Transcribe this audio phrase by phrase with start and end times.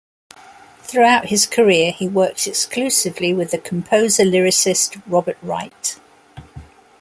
[0.79, 5.99] Throughout his career he worked exclusively with the composer-lyricist Robert Wright.